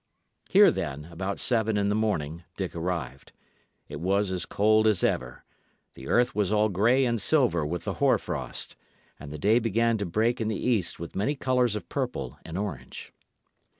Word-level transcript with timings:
Here, 0.49 0.71
then, 0.71 1.05
about 1.11 1.39
seven 1.39 1.77
in 1.77 1.89
the 1.89 1.93
morning, 1.93 2.43
Dick 2.57 2.75
arrived. 2.75 3.33
It 3.87 3.99
was 3.99 4.31
as 4.31 4.47
cold 4.47 4.87
as 4.87 5.03
ever; 5.03 5.43
the 5.93 6.07
earth 6.07 6.33
was 6.33 6.51
all 6.51 6.69
grey 6.69 7.05
and 7.05 7.21
silver 7.21 7.63
with 7.63 7.83
the 7.83 7.93
hoarfrost, 8.01 8.75
and 9.19 9.31
the 9.31 9.37
day 9.37 9.59
began 9.59 9.99
to 9.99 10.05
break 10.07 10.41
in 10.41 10.47
the 10.47 10.55
east 10.59 10.99
with 10.99 11.15
many 11.15 11.35
colours 11.35 11.75
of 11.75 11.87
purple 11.87 12.39
and 12.43 12.57
orange. 12.57 13.13